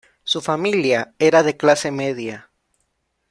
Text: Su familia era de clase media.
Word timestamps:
Su 0.23 0.41
familia 0.41 1.13
era 1.19 1.43
de 1.43 1.57
clase 1.57 1.91
media. 1.91 2.49